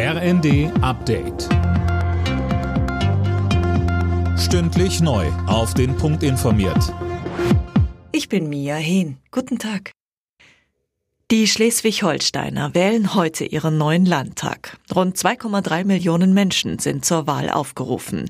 RND 0.00 0.70
Update. 0.80 1.48
Stündlich 4.38 5.00
neu. 5.00 5.26
Auf 5.48 5.74
den 5.74 5.96
Punkt 5.96 6.22
informiert. 6.22 6.94
Ich 8.12 8.28
bin 8.28 8.48
Mia 8.48 8.76
Hehn. 8.76 9.18
Guten 9.32 9.58
Tag. 9.58 9.90
Die 11.32 11.48
Schleswig-Holsteiner 11.48 12.76
wählen 12.76 13.16
heute 13.16 13.44
ihren 13.44 13.76
neuen 13.76 14.06
Landtag. 14.06 14.78
Rund 14.94 15.16
2,3 15.16 15.84
Millionen 15.84 16.32
Menschen 16.32 16.78
sind 16.78 17.04
zur 17.04 17.26
Wahl 17.26 17.50
aufgerufen. 17.50 18.28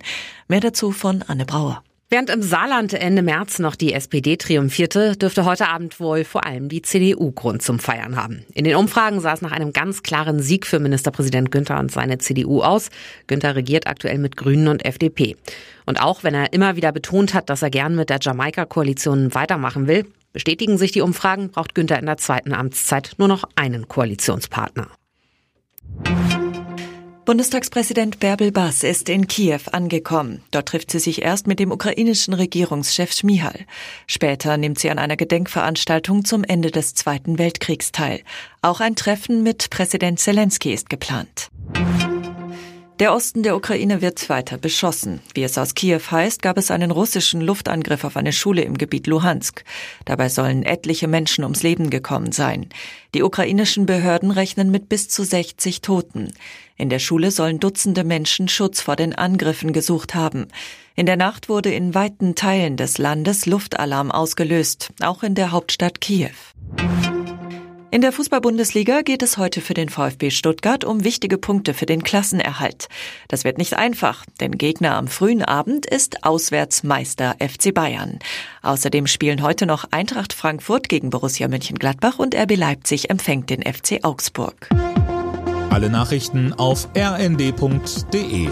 Mehr 0.48 0.60
dazu 0.60 0.90
von 0.90 1.22
Anne 1.28 1.44
Brauer. 1.44 1.82
Während 2.10 2.30
im 2.30 2.40
Saarland 2.40 2.94
Ende 2.94 3.20
März 3.20 3.58
noch 3.58 3.76
die 3.76 3.92
SPD 3.92 4.38
triumphierte, 4.38 5.14
dürfte 5.14 5.44
heute 5.44 5.68
Abend 5.68 6.00
wohl 6.00 6.24
vor 6.24 6.46
allem 6.46 6.70
die 6.70 6.80
CDU 6.80 7.32
Grund 7.32 7.60
zum 7.60 7.78
Feiern 7.78 8.16
haben. 8.16 8.46
In 8.54 8.64
den 8.64 8.76
Umfragen 8.76 9.20
sah 9.20 9.34
es 9.34 9.42
nach 9.42 9.52
einem 9.52 9.74
ganz 9.74 10.02
klaren 10.02 10.40
Sieg 10.40 10.66
für 10.66 10.78
Ministerpräsident 10.78 11.50
Günther 11.50 11.78
und 11.78 11.92
seine 11.92 12.16
CDU 12.16 12.62
aus. 12.62 12.88
Günther 13.26 13.56
regiert 13.56 13.86
aktuell 13.86 14.16
mit 14.16 14.38
Grünen 14.38 14.68
und 14.68 14.86
FDP. 14.86 15.36
Und 15.84 16.00
auch 16.00 16.24
wenn 16.24 16.32
er 16.32 16.54
immer 16.54 16.76
wieder 16.76 16.92
betont 16.92 17.34
hat, 17.34 17.50
dass 17.50 17.60
er 17.60 17.68
gern 17.68 17.94
mit 17.94 18.08
der 18.08 18.20
Jamaika-Koalition 18.22 19.34
weitermachen 19.34 19.86
will, 19.86 20.06
bestätigen 20.32 20.78
sich 20.78 20.92
die 20.92 21.02
Umfragen, 21.02 21.50
braucht 21.50 21.74
Günther 21.74 21.98
in 21.98 22.06
der 22.06 22.16
zweiten 22.16 22.54
Amtszeit 22.54 23.16
nur 23.18 23.28
noch 23.28 23.44
einen 23.54 23.86
Koalitionspartner. 23.86 24.88
Bundestagspräsident 27.28 28.20
Bärbel 28.20 28.52
Bass 28.52 28.82
ist 28.82 29.10
in 29.10 29.26
Kiew 29.26 29.60
angekommen. 29.70 30.40
Dort 30.50 30.68
trifft 30.68 30.90
sie 30.90 30.98
sich 30.98 31.20
erst 31.20 31.46
mit 31.46 31.58
dem 31.58 31.70
ukrainischen 31.70 32.32
Regierungschef 32.32 33.12
Schmihal. 33.12 33.66
Später 34.06 34.56
nimmt 34.56 34.78
sie 34.78 34.88
an 34.88 34.98
einer 34.98 35.18
Gedenkveranstaltung 35.18 36.24
zum 36.24 36.42
Ende 36.42 36.70
des 36.70 36.94
Zweiten 36.94 37.38
Weltkriegs 37.38 37.92
teil. 37.92 38.22
Auch 38.62 38.80
ein 38.80 38.96
Treffen 38.96 39.42
mit 39.42 39.68
Präsident 39.68 40.18
Zelensky 40.18 40.72
ist 40.72 40.88
geplant. 40.88 41.50
Der 42.98 43.14
Osten 43.14 43.44
der 43.44 43.54
Ukraine 43.54 44.02
wird 44.02 44.28
weiter 44.28 44.58
beschossen. 44.58 45.20
Wie 45.32 45.44
es 45.44 45.56
aus 45.56 45.76
Kiew 45.76 46.00
heißt, 46.10 46.42
gab 46.42 46.58
es 46.58 46.72
einen 46.72 46.90
russischen 46.90 47.40
Luftangriff 47.40 48.02
auf 48.02 48.16
eine 48.16 48.32
Schule 48.32 48.62
im 48.62 48.76
Gebiet 48.76 49.06
Luhansk. 49.06 49.62
Dabei 50.04 50.28
sollen 50.28 50.64
etliche 50.64 51.06
Menschen 51.06 51.44
ums 51.44 51.62
Leben 51.62 51.90
gekommen 51.90 52.32
sein. 52.32 52.70
Die 53.14 53.22
ukrainischen 53.22 53.86
Behörden 53.86 54.32
rechnen 54.32 54.72
mit 54.72 54.88
bis 54.88 55.08
zu 55.08 55.22
60 55.22 55.80
Toten. 55.80 56.32
In 56.76 56.88
der 56.88 56.98
Schule 56.98 57.30
sollen 57.30 57.60
Dutzende 57.60 58.02
Menschen 58.02 58.48
Schutz 58.48 58.80
vor 58.80 58.96
den 58.96 59.14
Angriffen 59.14 59.72
gesucht 59.72 60.16
haben. 60.16 60.48
In 60.96 61.06
der 61.06 61.16
Nacht 61.16 61.48
wurde 61.48 61.70
in 61.70 61.94
weiten 61.94 62.34
Teilen 62.34 62.76
des 62.76 62.98
Landes 62.98 63.46
Luftalarm 63.46 64.10
ausgelöst, 64.10 64.90
auch 65.00 65.22
in 65.22 65.36
der 65.36 65.52
Hauptstadt 65.52 66.00
Kiew. 66.00 66.34
In 67.90 68.02
der 68.02 68.12
Fußball-Bundesliga 68.12 69.00
geht 69.00 69.22
es 69.22 69.38
heute 69.38 69.62
für 69.62 69.72
den 69.72 69.88
VfB 69.88 70.30
Stuttgart 70.30 70.84
um 70.84 71.04
wichtige 71.04 71.38
Punkte 71.38 71.72
für 71.72 71.86
den 71.86 72.02
Klassenerhalt. 72.02 72.88
Das 73.28 73.44
wird 73.44 73.56
nicht 73.56 73.74
einfach, 73.74 74.26
denn 74.40 74.52
Gegner 74.52 74.94
am 74.96 75.08
frühen 75.08 75.42
Abend 75.42 75.86
ist 75.86 76.22
Auswärtsmeister 76.22 77.36
FC 77.40 77.72
Bayern. 77.72 78.18
Außerdem 78.60 79.06
spielen 79.06 79.42
heute 79.42 79.64
noch 79.64 79.86
Eintracht 79.90 80.34
Frankfurt 80.34 80.90
gegen 80.90 81.08
Borussia 81.08 81.48
Mönchengladbach 81.48 82.18
und 82.18 82.34
RB 82.34 82.56
Leipzig 82.56 83.08
empfängt 83.08 83.48
den 83.48 83.62
FC 83.62 84.00
Augsburg. 84.02 84.68
Alle 85.70 85.88
Nachrichten 85.88 86.52
auf 86.52 86.88
rnd.de 86.94 88.48